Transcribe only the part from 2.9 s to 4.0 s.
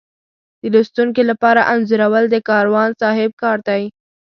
صاحب کار دی.